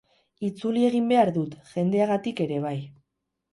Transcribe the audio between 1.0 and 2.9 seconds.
behar dut, jendeagatik ere bai.